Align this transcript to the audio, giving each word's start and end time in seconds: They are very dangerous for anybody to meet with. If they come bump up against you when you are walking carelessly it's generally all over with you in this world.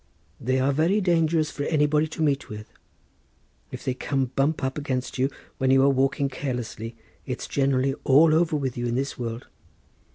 They 0.39 0.59
are 0.59 0.71
very 0.71 0.99
dangerous 0.99 1.51
for 1.51 1.61
anybody 1.65 2.07
to 2.07 2.23
meet 2.23 2.49
with. 2.49 2.73
If 3.69 3.85
they 3.85 3.93
come 3.93 4.31
bump 4.35 4.63
up 4.63 4.75
against 4.79 5.19
you 5.19 5.29
when 5.59 5.69
you 5.69 5.83
are 5.83 5.89
walking 5.89 6.27
carelessly 6.27 6.95
it's 7.27 7.45
generally 7.47 7.93
all 8.03 8.33
over 8.33 8.55
with 8.57 8.75
you 8.75 8.87
in 8.87 8.95
this 8.95 9.19
world. 9.19 9.45